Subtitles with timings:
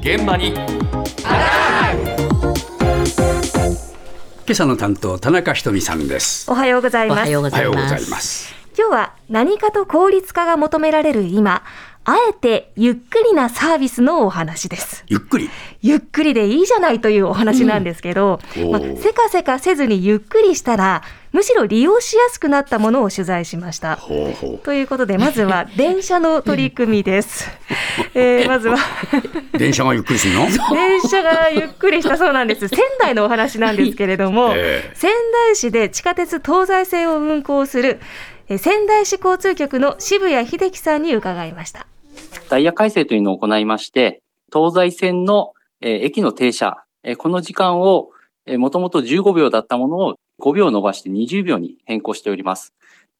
[0.00, 0.54] 現場に
[4.46, 7.18] 今朝の担当田中ひとみさんですおはようございます。
[7.18, 7.50] おはようご。
[7.50, 11.62] ざいます今日は何かと効率化が求められる今、
[12.06, 15.04] あえてゆっくりなサービスのお話です。
[15.08, 15.48] ゆっくり？
[15.80, 21.02] ゆっくりでいいじゃないというお話なんですけど、まあうんおーせかせかせずにゆっくりしたら、
[21.32, 23.96] むしろ利用しやすくなったものを取材しました。
[23.96, 27.48] ほうほということで、まずは電車の取り組みです。
[28.14, 28.76] えーまずは
[29.54, 30.46] う 電車がゆっくりするの？
[30.76, 32.68] 電車がゆっくりしたそうなんです。
[32.68, 37.98] 仙台のお話なんですけれども、ええ仙台市で地下鉄東西線を運行する
[38.50, 41.86] えー仙台市交通局の渋谷秀樹さんに伺いました。
[42.48, 46.84] ダイヤ改正というのを行いまして、東西線の、駅の停車、
[47.18, 48.10] この時間を、
[48.46, 52.72] もともと15秒だったものを5秒伸ばして20秒に変更しております。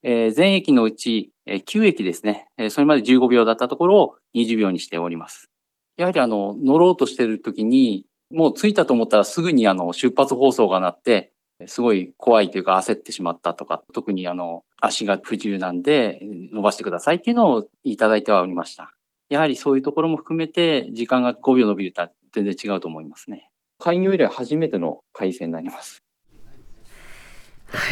[0.03, 5.49] 全駅のうち、9駅ですね、それまで15秒だったところを20秒にしております。
[5.97, 11.31] やはりあの、乗ろうとしているときに、もう着いたと思ったらすぐにあの、出発放送が鳴って、
[11.67, 18.91] すごい怖いというか焦ってしまったとか、特にあの、足が不自由なんで伸ばしてくださいっていうのをいただいてはおりました。
[19.29, 23.49] やはりそういうところも含めて、時間が5秒伸びるとは全然違うと思いますね。
[23.79, 26.03] 開業以来初めての改正になります。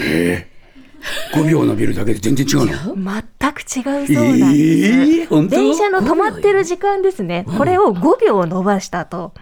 [0.01, 0.53] ええ
[1.35, 3.23] 5秒伸びるだけで全然違うの？
[3.41, 4.61] 全く違うそうなんです。
[4.61, 5.55] ええ本当？
[5.55, 7.45] 電車の止まってる時間ですね。
[7.57, 9.33] これを5秒伸ばしたと。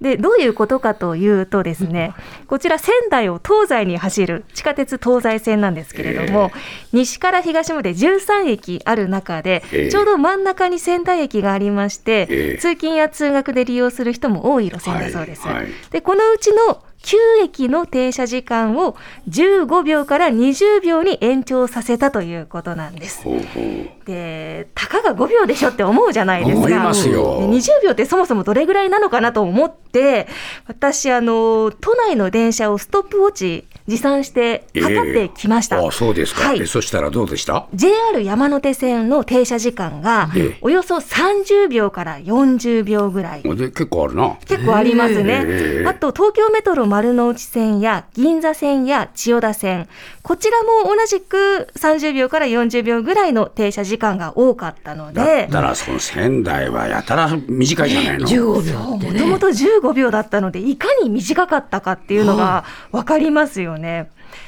[0.00, 2.14] で、どういうことかというとですね、
[2.46, 6.52] こちら仙台を東西に走る地下鉄東西線なんですけれども、
[6.92, 15.46] 西から東まで13駅ある中でええ、ちょうど真ん中に仙台駅がありまして、ええ通勤や通学で利用する人も多い路線だそうです。
[15.46, 18.96] はいはいで、このうちの9駅の停車時間を
[19.28, 23.22] 15秒から20秒に延長させたということなんです。
[23.22, 26.68] ほうほうで、たかが5秒でしょって思うじゃないですか。
[26.80, 30.26] ますよで20秒ってそもそもどれぐらいなのかなと思って、
[30.66, 35.80] 私、あの、都内の電車をストップウォッチ持参して測ってきました。
[35.80, 43.42] ああそうですか、はいえそしたらどうでした？JR 山手線の停車時間がええおよそ30秒から40秒ぐらい。
[43.42, 45.42] で結構あるな結構ありますね。
[45.46, 49.88] ええあと、東京メトロ丸の内線や銀座線や千代田線、
[50.22, 59.12] こちらも同じく30秒から40秒ぐらいの停車時間が多かったのだでっ、たらその仙台はやたら短いじゃないの15秒ってね。
[59.12, 63.77] もともと15秒だったので、いかに短かったかっていうのが分かりますよね。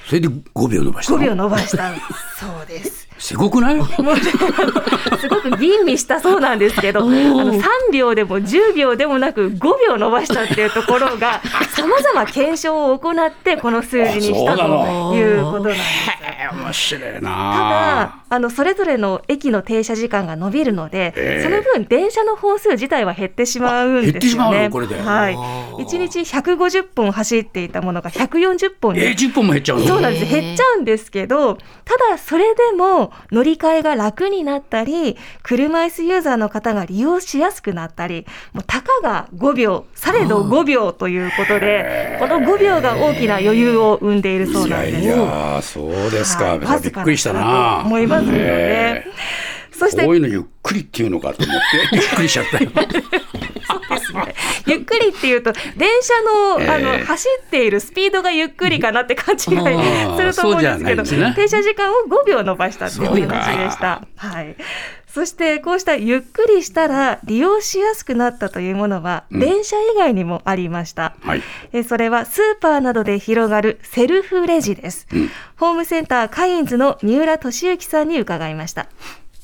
[0.06, 1.92] それで5秒伸ばした5の秒伸ばした。
[2.38, 3.08] そうです。
[3.20, 3.76] すごくない？
[5.20, 15.80] すごく吟味したそうなんですけど、あの3秒でも10秒でもなく5秒伸ばしたっていうところが、さまざま検証を行って、この数字にしたということなんです。
[16.53, 24.69] 面白いなただあの、それぞれの駅の停車時間が伸びるので、ええその分、電車の本数自体は減ってしまうんですよね。
[25.04, 25.36] はい。
[25.82, 30.26] 1日150本走っていたものが140本にえー、10本も減っちゃうのそうなんです。
[30.26, 45.03] 減っちゃうんですけど、ただそれでも乗り換えが楽になったり、車椅子ユーザーの方が利用しやすくなったり、もうたかが5秒、されど5秒ということで、この5秒が大きな余裕を生んでいるそうなんです。
[45.03, 46.81] いやいやそうですか、はい。
[46.81, 47.81] びっくりしたな。
[47.82, 48.38] と思いますよね。
[48.41, 49.04] え。
[49.72, 51.60] そしてえこういうのゆっくりっていうのかと思っ
[51.91, 52.71] てびっくりしちゃったよ
[54.66, 56.14] ゆっくりっていうと、電車
[56.56, 64.03] の,、ええあの走っているスピードがゆっくりかなって勘違いすると思うんですけど、んですね停車時間を5秒伸ばしたっていうお話でした。
[64.16, 64.56] はい。
[65.12, 71.16] そして、こうしたゆっくりしたら利用しやすくなったというものは、うん電車以外にもありました。
[71.22, 71.42] はい
[71.72, 75.06] えそれはスーパーなどで広がるセルフレジです。
[75.12, 78.88] うんホームセンターカインズの三浦俊之さんに伺いました。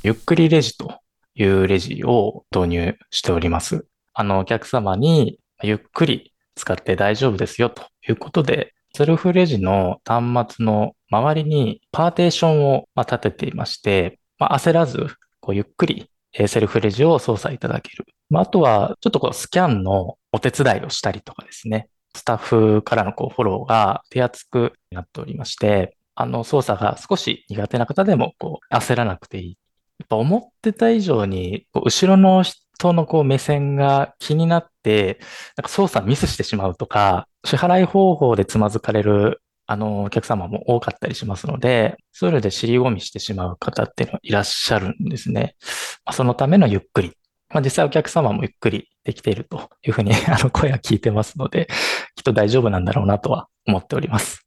[0.02, 1.00] ゆっくりレジと
[1.34, 3.86] いうレジを導入しております。
[4.18, 15.06] あの、お客様にゆっくり使って大丈夫ですよということで、セルフレジの端末の周りにパーテーションを立てていまして、まあ、焦らず、
[15.50, 18.06] ゆっくりセルフレジを操作いただける。
[18.30, 21.90] まあ、あとは、ちょっとこうスキャンのお手伝いをしたりとかですね。
[22.14, 29.58] スタッフからのこうフォローが手厚くなっておりまして、あの操作が少し苦手な方でもこう焦らなくていい。
[29.98, 32.42] やっぱ思ってた以上に、後ろの
[32.78, 35.18] 人のこう目線が気になって、
[35.56, 45.56] なんか操作ミスしてしまうとか、支払い方法でつまずかれるあの、お客様も多かったりしますので、そういうので尻込みしてしまう方っていうのはいらっしゃるんですね。
[46.04, 47.12] まあ、そのためのゆっくり。
[47.48, 51.68] まあ、実際お客様もゆっくりできているというふうに あの声は聞いてますので、
[52.14, 54.46] きっと大丈夫なんだろうなとは思っております。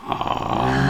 [0.00, 0.87] ああ、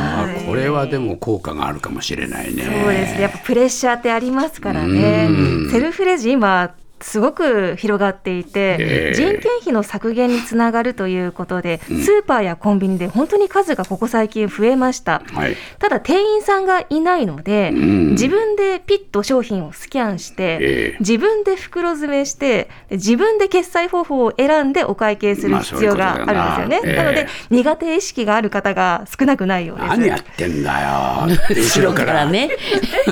[0.49, 2.63] これはでも効果があるかもしれないね。
[2.63, 3.21] そうですね。
[3.21, 5.71] やっぱプレッシャーってありますからねうん。
[5.71, 15.23] セルフレジ今、すごく広がっていて、ええ人件費の削減につながるということで、うんスーパーやコンビニで本当に数がここ最近増えました。
[15.33, 15.57] はい。
[15.79, 26.25] ただ店員さんがいないので、うん自分でピッと商品をスキャンして、ええ自分で袋詰めしてで自分で決済方法を選んでお会計するまあ必要がある
[26.67, 26.97] んですよね。
[26.97, 29.89] ななのでええ苦手意識がある方が少なくないようです。
[29.89, 31.29] 何やってんだよ。
[31.55, 32.27] 後ろから。
[32.27, 32.51] ね。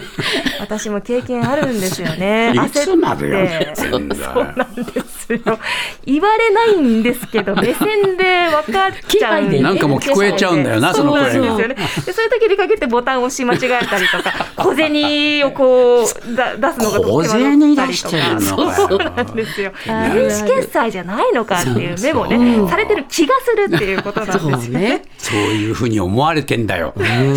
[0.60, 2.52] 私も経験あるんですよね。
[2.54, 5.58] いつまでや焦ってそうなんですよ。
[6.04, 11.24] 言われないんですけど、 目線で分かっちゃうでねなんかもう聞こえちゃうんだよな、そのそう。
[11.24, 11.68] ですよね。
[11.68, 18.40] でそういう時にかけてボタンを押し間違えたりとか、小銭をこうだ出すのがとっても小銭出してるの
[18.72, 19.72] そうなんですよ。
[19.86, 25.02] 電子決済じゃないのかっていう目もね、されてる気がするっていうことなんですそようね。
[25.18, 26.94] そういうふうに思われてんだよ。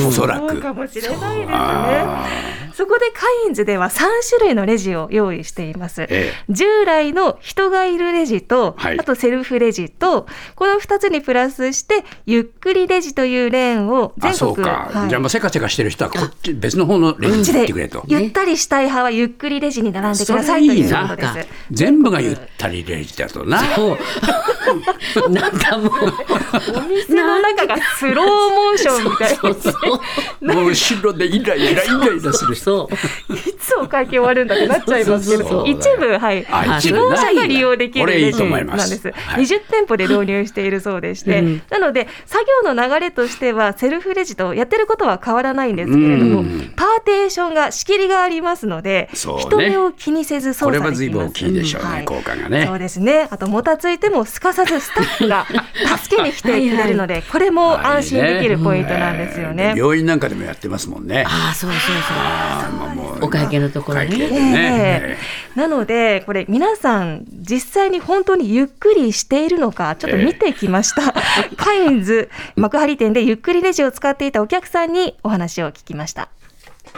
[0.08, 0.50] おそらく。
[0.52, 2.26] そうかもしれないですねあ。
[2.80, 6.08] そこでカインズでは3種類のレジを用意しています。
[6.08, 14.90] え従来の人がいるレジと、はいあとセルフレジと、この2つにプラスして、ゆっくりレジというレーンをあ、全国、そうか。
[14.94, 18.02] はいじゃあもうせかせかしてる人はこっち、別の方のレジに行ってくれと。
[18.08, 21.50] ゆったりしたい派はゆっくりレジに並んでくださいというなことです。
[21.72, 23.62] 全部がゆったりレジだとな。
[25.30, 25.92] なんかもう。
[26.78, 29.70] お店の中がスローモーションみたい そうそ
[30.42, 30.46] う。
[30.46, 32.56] もう後ろでイライライライラする。
[32.70, 33.34] そう。
[33.34, 36.46] な、いつお会計終わるんだってなっちゃいますけど、一部、はい。
[36.82, 36.94] 希。
[36.94, 39.12] 望者が利用できるレジなんです。
[39.12, 51.26] はい20店舗で導入しているそうでして、うんなので、作業の流れとしては、セルフレジとやってることは変わらないんですけれどもうん、パーテーションが、仕切りがありますので、そうね人目を気にせず操これ作できます。
[51.26, 52.80] は随分大きいでしょうね、はい効果がそねう。
[52.80, 53.28] ですね。
[53.30, 55.46] あと、もたついてもすかさずスタッフが
[55.98, 59.74] 助けに来てくれるので、これも安心できるポイントなんですよね。
[59.78, 61.24] 病院なんかでもやってますもんね。
[61.28, 61.80] ああ、そうそう
[62.10, 62.59] あまあもう
[63.22, 64.08] お会計のところね。
[64.08, 65.18] ね。
[65.18, 65.18] え
[65.56, 71.14] なので、これ、皆さん、実際に本当にゆっくりしているのか、ちょっと見てきました。
[71.58, 76.30] カインズ幕張店でゆっくりレジを使っていたお客さんにお話を聞きました。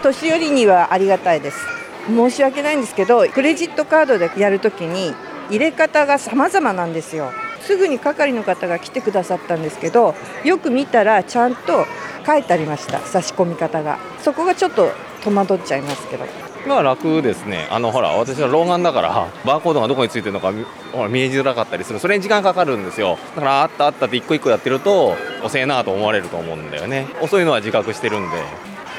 [0.04, 1.60] 年寄りにはありがたいです。
[2.08, 5.14] 申し訳ないんですけどクレジットカードでやるときに
[5.50, 7.32] 入れ方が様々なんですよ。
[7.62, 11.86] すぐに係の方が来てくださったんですけどよく見たらちゃんと
[12.26, 13.00] 書いてありました。
[13.00, 14.00] 差し込み方が。
[14.20, 14.92] そこがちょっと
[15.24, 16.26] 戸惑っちゃいますけど
[16.68, 17.68] まあ楽ですね。
[17.72, 22.00] あのほら私は老眼だからバーコードがどこについてるのかみほら見えづらかったりする。
[22.00, 23.18] それに時間かかるんですよ。
[23.36, 27.08] だからあったあったって一個一個やってると遅えなと思われると思うんだよね。
[27.22, 28.38] 遅いのは自覚してるんで。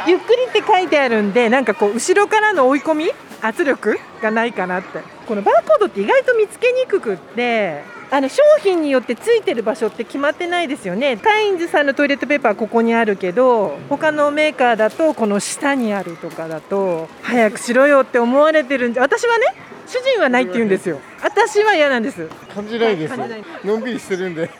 [0.06, 3.10] ゆっくりって書いてあるんでなんかこう後ろからの追い込み
[3.40, 4.98] 圧力がないかなって
[5.28, 11.16] このバーコードって意外と見つけにくくってあの商品によってついてる場所って決まってないですよね。
[11.16, 19.46] カインズさんのトイレットペーパーはここにあるけど他のメーカーだとこの下にあるとかだと早くしろよって思われてるんで私はね
[19.86, 21.00] 主人はないって言うんですよ。
[21.22, 22.28] 私は嫌なんです。
[22.54, 23.44] 感じないです感じない。
[23.64, 24.50] のんびりしてるんで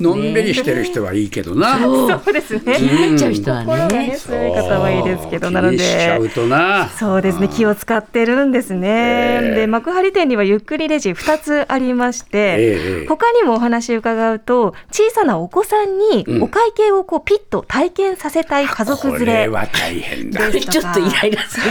[0.00, 1.78] のんびりしてる人はいいけどな。
[1.78, 2.20] そう。
[2.24, 2.76] そうですね。
[2.76, 4.16] 気になっちゃう人は心がね、ね。
[4.16, 6.24] 強い方はいいですけど、なの気にしちゃで。
[6.26, 6.88] うとな。
[6.88, 8.88] そうですね、気を使ってるんですね。
[8.88, 19.32] ええで、幕張店にはゆっくりレジ2つありまして、ええ他にもお話伺うと、小さなお子さんにうんお会計をこうピッと体験させたい家族こ連れ。
[19.44, 20.50] れは大変だ。
[20.50, 21.66] ちょっとイライラする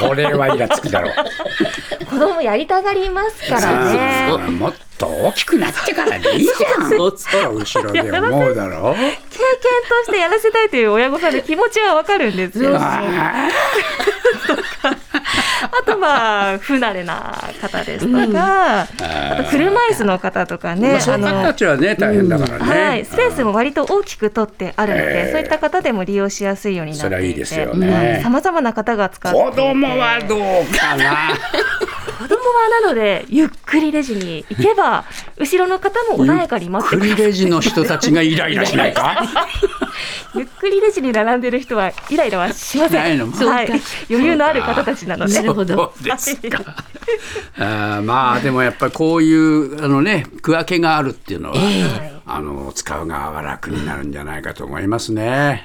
[0.00, 0.06] と。
[0.08, 1.12] これはイラつくだろう。
[2.06, 4.28] 子供やりたがりますからさね。
[5.02, 6.88] と大きくなってからでいいじゃん。
[6.88, 8.92] そうそう後ろで思うだろ。
[8.92, 8.94] う。
[8.94, 9.12] 経験
[9.88, 12.76] としてやらせたいという親御さんの気持ちはわかるんですよ。
[12.78, 13.48] あ。
[15.62, 18.86] あとまあ不慣れな方ですとか、あ
[19.44, 22.64] と車椅子の方とかーね、まあそういう方たちはね大変だからね。
[22.64, 25.32] はい、スペースも割と大きく取ってあるので、ええ。
[25.32, 28.20] そういった方でも利用しやすいようになっていて、それはいいですよね。
[28.22, 29.50] さまざまな方が使っていて。
[29.50, 30.38] 子供はどう
[30.76, 31.30] かな。
[32.22, 35.04] 子供はなのでゆっくりレジに行けば
[35.38, 37.16] 後ろの方も穏やかに待ってくれる。
[37.16, 39.20] クリレジの人たちがイライラしないか。
[40.34, 43.02] ゆっくりレジに並んでる人はイライラはしません。
[43.02, 43.68] ないのはい、
[44.08, 45.36] 余裕のある方たちなので。
[47.58, 51.56] あーまあでもやっぱりこういうあのね区分けがあるっていうのは、
[52.24, 55.64] あの使う側は楽になるんじゃないかと思いますね。